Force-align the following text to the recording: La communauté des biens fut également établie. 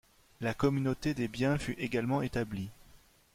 La 0.39 0.55
communauté 0.55 1.13
des 1.13 1.27
biens 1.27 1.59
fut 1.59 1.75
également 1.77 2.23
établie. 2.23 2.71